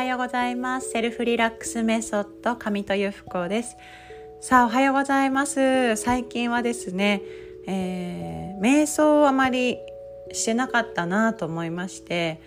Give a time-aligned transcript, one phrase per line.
[0.00, 0.92] はようございます。
[0.92, 3.76] セルフリラックスメソッド上戸由布子です。
[4.40, 5.94] さあおはようございます。
[5.96, 7.20] 最近はですね、
[7.66, 9.76] えー、瞑想をあまり
[10.32, 12.40] してなかったなと思いまして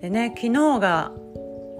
[0.00, 1.12] でね昨日が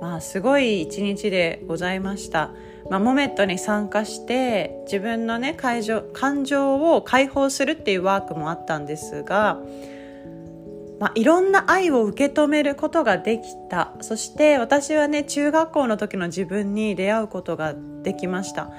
[0.01, 2.53] まあすごい一日でございました。
[2.89, 9.59] まあ、モメットに参加して自分のね感情感情を解放するっていうワークもあったんですが
[11.01, 13.95] まあ、いろんな愛を受け止めることができた。
[14.01, 18.71] そして私はね中学校の時の自分に出会うことができました。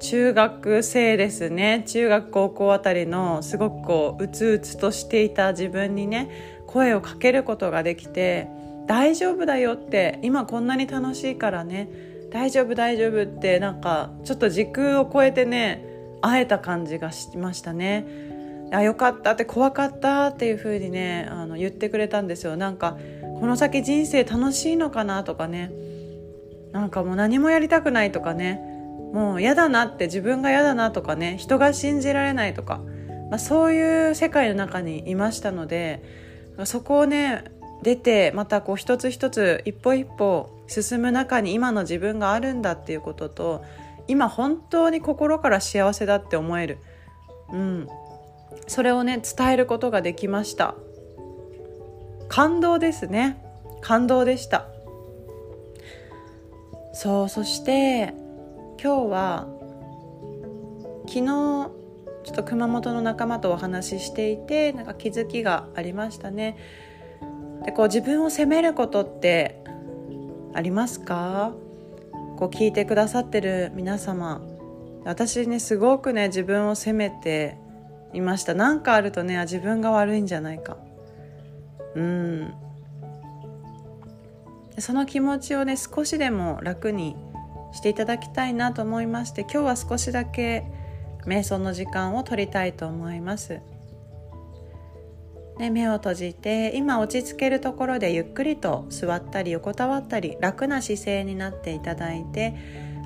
[0.00, 1.84] 中学生ですね。
[1.86, 8.48] 中学高校あたりのすごくこううつうつとしていた自分にね声をかけることができて
[8.86, 11.90] 大丈夫だよって今こんなに楽しいからね
[12.30, 15.84] 大丈夫大丈夫ってなんかちょっと時空を超えてね
[16.22, 18.29] 会えた感じがしましたね。
[18.72, 22.56] あよかったって怖かったっていう風にねあの言ってくれたんですよ。
[22.56, 22.96] なんか
[23.40, 25.72] この先人生楽しいのかなとかね。
[26.72, 28.62] なんかもう何もやりたくないとかね。
[29.12, 31.36] もう嫌だなって自分が嫌だなとかね。
[31.38, 32.80] 人が信じられないとか、
[33.30, 36.02] まあ、そういう世界の中にいましたので
[36.64, 37.44] そこをね
[37.82, 43.64] 出てまたこう一つ一つ一歩一歩進む中に今の自分があるんだっていうことと
[44.06, 46.78] 今本当に心から幸せだって思える、
[47.52, 47.88] うん、
[48.66, 50.74] それをね伝えることができました。
[52.28, 53.42] 感動ですね。
[53.80, 54.66] 感動でした。
[56.92, 58.14] そうそして
[58.82, 59.48] 今日は
[61.06, 61.70] 昨日ちょ
[62.32, 66.56] っと熊本の仲間とお話ししていてなんか気づきがありましたね。
[67.64, 69.64] でこう自分を責めることって
[70.52, 71.52] ありますか？
[72.36, 74.42] こう聞いてくださってる皆様。
[75.04, 77.56] 私ねすごくね自分を責めて
[78.12, 78.54] いました。
[78.54, 80.76] 何かあるとね自分が悪いんじゃないか。
[81.94, 82.54] うん。
[84.78, 87.16] その気持ちをね少しでも楽に
[87.72, 90.64] していただきたいなと思いまして今日は少しだけ
[91.26, 93.60] 瞑想の時間を取りたいと思います。
[95.58, 102.54] ね、目を閉じて今落ち着けるところでゆっくりと座ったり横たわったり楽な姿勢になっていただいて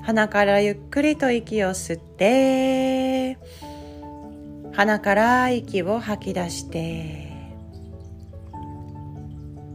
[0.03, 3.37] 鼻からゆっくりと息を吸って
[4.75, 7.31] 鼻から息を吐き出して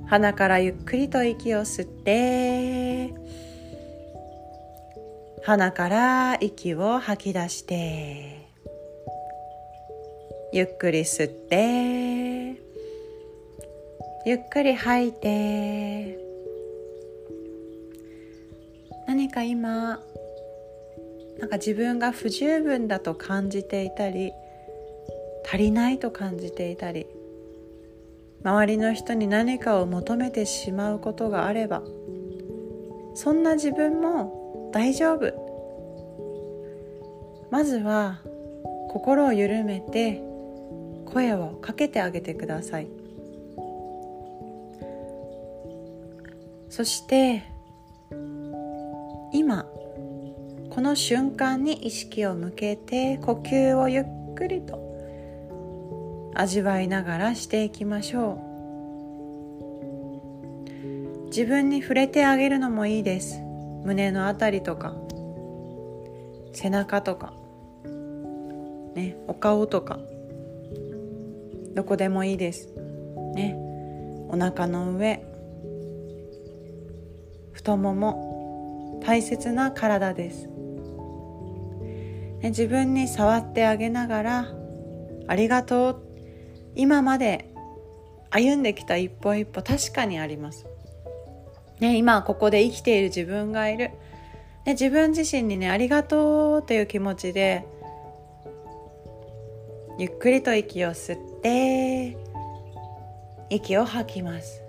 [0.07, 3.15] 鼻からゆっくりと息を吸って
[5.43, 8.47] 鼻から息を吐き出して
[10.53, 12.61] ゆっくり吸って
[14.27, 16.19] ゆっくり吐いて
[19.07, 19.99] 何か今
[21.39, 24.35] なんか自分が不十分だと感じていたり
[25.51, 27.09] 足りないと感じていたり
[28.45, 31.83] 周りの人に何かを求めてしまうことがあれば
[33.15, 35.51] そんな自分も大丈夫。
[37.51, 38.21] まずは
[38.91, 40.23] 心を緩めて
[41.07, 42.87] 声をかけてあげてください。
[46.69, 47.43] そして
[49.33, 49.67] 今
[50.71, 54.05] この瞬間に意識を向けて呼吸をゆっ
[54.37, 54.90] くりと
[56.35, 58.51] 味わいながらしていきましょう。
[61.27, 63.41] 自分に触れてあげるのもいいです。
[63.85, 64.95] 胸のあたりとか
[66.53, 67.33] 背中とか
[68.95, 69.99] ねお顔とか
[71.75, 72.69] どこでもいいです。
[73.35, 73.57] ね
[74.29, 75.25] お腹の上
[77.53, 84.47] 太もも大切な体です、ね、自分に触ってあげながら
[85.27, 86.10] ありがとう
[86.75, 87.51] 今まで
[88.31, 90.67] 歩んできた一歩一歩確かにあります。
[91.81, 93.91] ね、今ここで生きている自分がいる。
[94.67, 97.67] ね、自分自身にね、ありがとうという気持ちで、
[99.99, 102.17] ゆっくりと息を吸って、
[103.49, 104.63] 息を吐きます。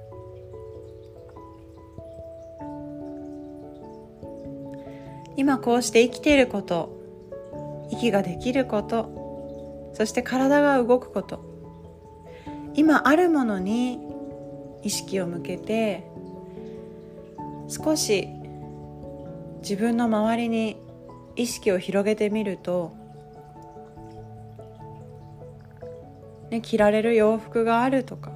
[5.37, 6.97] 今こうして生きていること、
[7.89, 11.50] 息ができること、そして体が動くこと、
[12.73, 13.99] 今あるものに
[14.83, 16.03] 意識を向けて
[17.67, 18.27] 少し
[19.61, 20.77] 自分の周りに
[21.35, 22.93] 意識を広げてみると、
[26.49, 28.31] ね、着られる洋服があるとか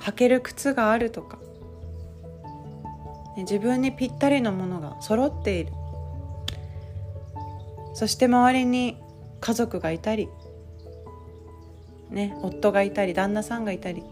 [0.00, 1.38] 履ける靴があるとか、
[3.36, 5.72] ね、自分にぴったりのものが揃っている。
[7.94, 8.98] そして周りに
[9.40, 10.28] 家族がいたり
[12.10, 14.02] ね、夫がいたり旦那さんがいたり。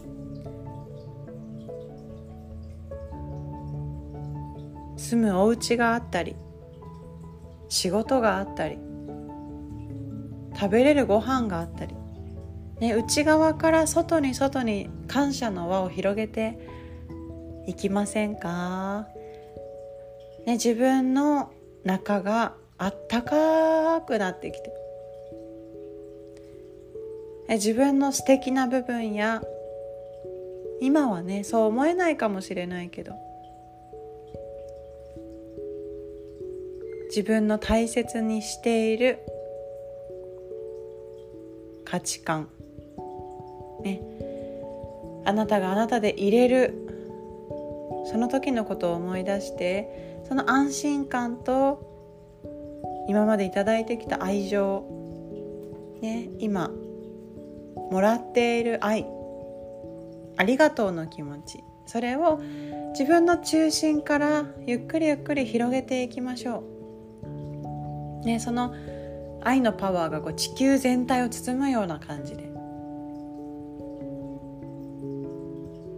[5.05, 6.35] 住むお家があったり
[7.69, 8.79] 仕事があったり
[10.55, 11.93] 食べれるご飯があったり、
[12.79, 16.57] ね、内側から外に外に感謝の輪を広げて
[17.67, 19.07] いきませんか、
[20.45, 21.51] ね、自分の
[21.83, 24.84] 中があったかくなってきて。
[27.49, 29.43] 自分の素敵な部分や
[30.81, 33.13] 今はねそう思えないかもしれないけど
[37.09, 39.19] 自分の大切にしている
[41.85, 42.49] 価値観
[43.83, 44.01] ね。
[45.23, 46.73] あなたがあなたで入れる
[48.05, 51.79] その時のことを思い出してその安心感と
[53.07, 54.83] 今まで頂いてきた愛情
[56.01, 56.71] ね今
[57.91, 59.05] もらっている愛。
[60.37, 61.63] ありがとうの気持ち。
[61.85, 62.41] それを
[62.91, 66.63] 自分の中心からゆっくりゆっくり広げていきましょ
[68.23, 68.25] う。
[68.25, 68.73] ね、その
[69.43, 72.49] 愛のパワーがこう地球全体を包むような感じで。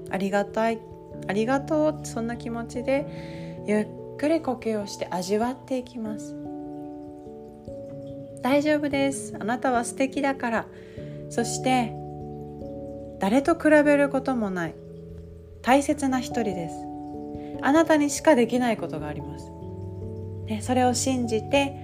[0.09, 0.79] ありがたい。
[1.27, 2.05] ありがとう。
[2.05, 6.35] そんな気持ちでゆっくり呼吸をして味わっていきます。
[8.41, 9.35] 大丈夫です。
[9.39, 10.65] あなたは素敵だから。
[11.29, 11.93] そして
[13.19, 14.75] 誰と比べることもない
[15.61, 16.75] 大切な一人です。
[17.61, 19.49] あなたにしかできないことがあります、
[20.45, 21.75] ね、それを信じて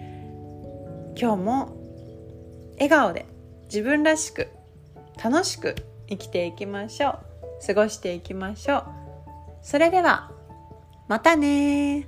[1.19, 1.78] 今日も
[2.74, 3.25] 笑顔で
[3.66, 4.50] 自分らしく
[5.24, 5.75] 楽しく
[6.10, 7.19] 生きていきましょう。
[7.66, 8.84] 過ごしていきましょう。
[9.62, 10.31] それでは
[11.07, 12.07] またね